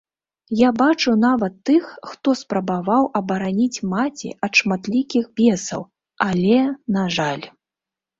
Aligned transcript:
Я 0.59 0.69
бачыў 0.81 1.17
нават 1.23 1.57
тых, 1.69 1.83
хто 2.11 2.33
спрабаваў 2.39 3.03
абараніць 3.19 3.83
маці 3.91 4.31
ад 4.47 4.53
шматлікіх 4.61 5.29
бесаў, 5.41 5.85
але, 6.29 6.57
на 6.97 7.03
жаль... 7.19 7.45